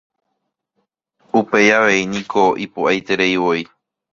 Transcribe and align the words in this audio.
Upéi 1.39 1.69
avei 1.77 2.01
niko 2.13 2.45
ipo'aitereivoi. 2.65 3.61